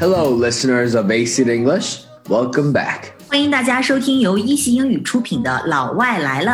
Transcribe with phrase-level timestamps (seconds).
[0.00, 2.04] Hello, listeners of AC English.
[2.26, 3.10] Welcome back.
[3.28, 6.52] 欢迎大家收听由一席英语出品的《老外来了》。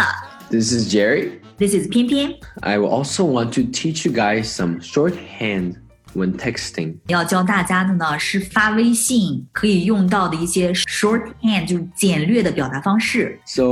[0.51, 1.31] This is Jerry.
[1.57, 2.35] This is 翩翩。
[2.63, 5.77] I will also want to teach you guys some shorthand
[6.13, 6.97] when texting.
[7.07, 13.39] 要教大家的呢是发微信可以用到的一些 shorthand，就是简略的表达方式。
[13.47, 13.63] So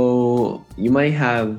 [0.77, 1.57] you might have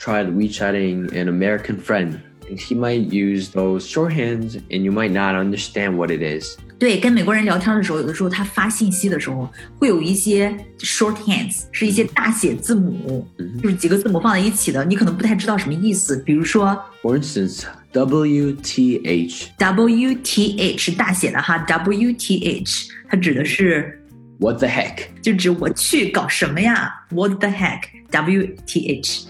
[0.00, 2.14] tried WeChatting an American friend.
[2.49, 6.57] and he might use those shorthands, and you might not understand what it is.
[6.79, 13.27] 对，跟美国人聊天的时候，有的时候他发信息的时候会有一些 shorthands，是一些大写字母，
[13.61, 16.17] 就是几个字母放在一起的，你可能不太知道什么意思。
[16.25, 19.49] 比如说 For instance, WTH.
[19.59, 24.03] WTH 是大写的哈，WTH 它指的是
[24.39, 25.01] What the heck?
[25.21, 26.91] 就指我去搞什么呀？
[27.11, 29.25] What the heck？WTH，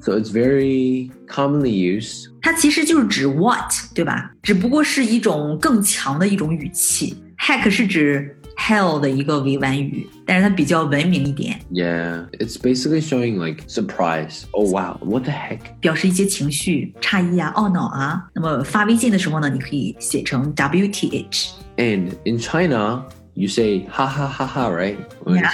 [0.00, 2.28] so it's very commonly used.
[2.42, 4.30] 它其实就是指 what，对吧？
[4.42, 7.16] 只不过是一种更强的一种语气。
[7.38, 11.60] Heck 是指 hell 的一个委婉语，但是它比较文明一点。
[11.70, 14.42] Yeah, it's basically showing like surprise.
[14.50, 15.60] Oh wow, what the heck？
[15.80, 18.24] 表示一些情绪、诧异啊、懊恼啊。
[18.34, 21.50] 那么发微信的时候呢，你可以写成 WTH。
[21.76, 24.96] And in China, you say ha ha ha ha, right?
[25.24, 25.52] Yeah.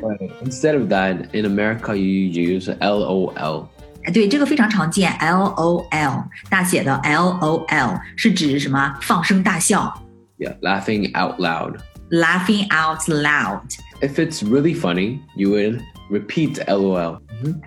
[0.00, 3.68] But instead of that, in America, you use LOL.
[4.04, 8.96] 哎，对，这个非常常见，LOL 大写的 LOL 是指什么？
[9.02, 9.92] 放声大笑
[10.38, 11.78] Yeah, laughing out loud.
[12.10, 13.62] ，laughing out loud，
[14.00, 17.20] If it's really funny, you would repeat LOL.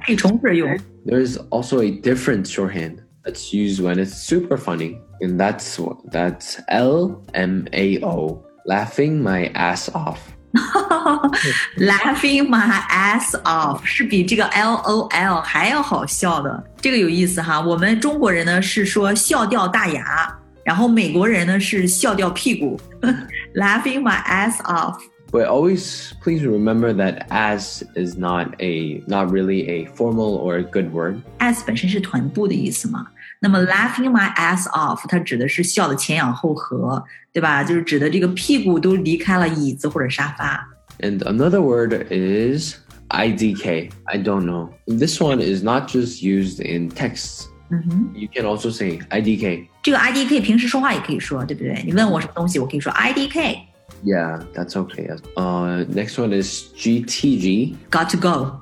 [0.06, 0.70] 可以重复着用。
[1.06, 6.60] There's also a different shorthand that's used when it's super funny, and that's what that's
[6.68, 10.18] L M A O, laughing my ass off.
[10.57, 11.31] 哈哈哈
[11.77, 17.61] Laughing my ass off 是比这个 LOL 还要好笑的，这个有意思哈。
[17.61, 20.35] 我们中国人呢是说笑掉大牙，
[20.65, 22.81] 然后美国人呢是笑掉屁股。
[23.55, 24.97] Laughing my ass off。
[25.37, 30.91] But always please remember that ass is not a not really a formal or a good
[30.91, 31.21] word.
[31.41, 33.07] Ass 本身是臀部的意思嘛。
[33.39, 37.05] 那么 laughing my ass off，它指的是笑的前仰后合，
[37.35, 37.63] 对吧？
[37.63, 40.67] 就是指的这个屁股都离开了椅子或者沙发。
[41.01, 42.77] And another word is
[43.11, 43.91] IDK.
[44.05, 44.71] I don't know.
[44.87, 47.47] This one is not just used in texts.
[47.71, 48.17] Mm-hmm.
[48.17, 49.67] You can also say IDK.
[49.83, 51.83] 这个 IDK 平时说话也可以说，对不对？
[51.85, 53.59] 你问我什么东西，我可以说 IDK。
[54.04, 55.10] Yeah, that's okay.
[55.36, 58.58] Uh, next one is GTG Got to go。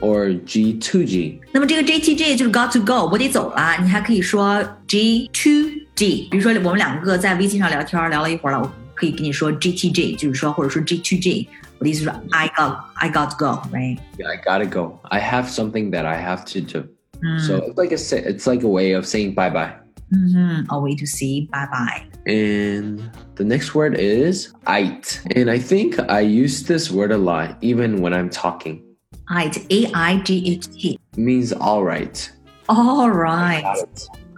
[0.00, 1.40] or G2G.
[1.52, 3.76] 那么这个 JTG 就是 got to go，我得走了。
[3.82, 5.50] 你还可以说 G to
[5.96, 11.48] G，比如说我们两个在微信上聊天，聊了一会儿了，我可以跟你说 GTG，就是说或者说 G to G。
[11.78, 13.98] 我的意思是说 I got I got to go，right？
[14.16, 15.00] Yeah, I gotta go.
[15.04, 16.86] I have something that I have to do.
[17.22, 19.72] 嗯 So it's like a sa- it's like a way of saying bye bye.
[20.13, 20.71] Mm-hmm.
[20.71, 21.47] I'll wait to see.
[21.51, 22.05] Bye bye.
[22.25, 25.19] And the next word is aight.
[25.35, 28.83] And I think I use this word a lot, even when I'm talking.
[29.29, 30.99] Aight, A I G H T.
[31.15, 32.31] Means all right.
[32.67, 33.85] All right.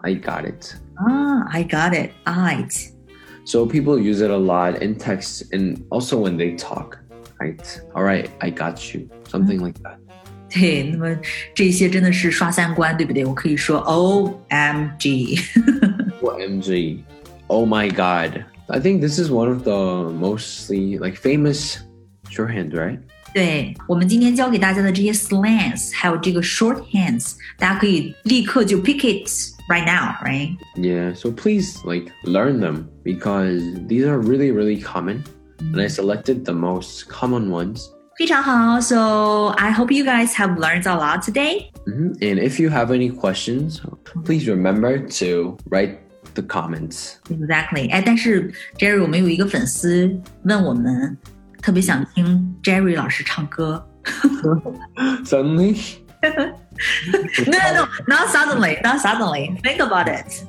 [0.04, 0.76] I got it.
[1.00, 2.14] Ah, I got it.
[2.26, 2.92] Aight.
[3.44, 7.00] So people use it a lot in text and also when they talk.
[7.40, 7.82] Right.
[7.96, 9.10] All right, I got you.
[9.28, 9.66] Something mm-hmm.
[9.66, 9.98] like that.
[10.51, 11.17] 对，那么
[11.55, 13.25] 这些真的是刷三观，对不对？
[13.25, 15.39] 我可以说 O M G。
[16.23, 16.99] OMG.
[17.49, 18.43] Oh my God.
[18.69, 21.77] I think this is one of the mostly like famous
[22.31, 22.99] shorthand, right?
[23.35, 29.29] 对我们今天教给大家的这些 slangs，还有这个 shorthands，大家可以立刻就 pick it
[29.69, 30.57] right now，right？
[30.77, 35.23] Yeah, so please like learn them because these are really, really common.
[35.61, 37.89] And I selected the most common ones.
[38.21, 41.71] 非常好，So I hope you guys have learned a lot today.
[41.87, 42.15] Mhm.
[42.21, 43.81] And if you have any questions,
[44.25, 45.99] please remember to write
[46.35, 47.17] the comments.
[47.29, 47.91] Exactly。
[47.91, 51.17] 哎，但是 Jerry，我们有一个粉丝问我们，
[51.63, 53.87] 特别想听 Jerry 老 师唱歌。
[55.25, 55.77] Suddenly,
[56.23, 56.31] No,
[57.47, 59.57] no, no, not suddenly, not suddenly.
[59.63, 60.45] Think about it.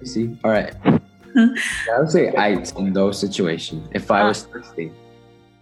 [0.00, 0.36] you see?
[0.42, 0.72] All right.
[1.34, 4.90] I would say I in those situations if I was thirsty.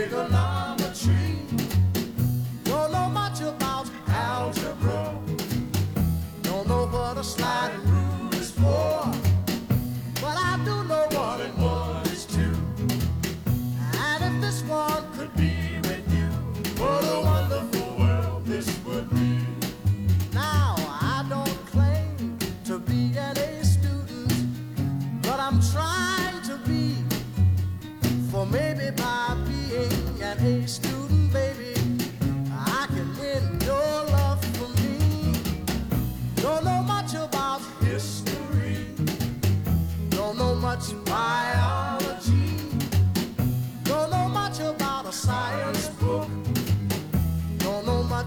[0.00, 0.49] Take a.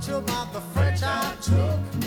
[0.10, 2.03] about the French I took,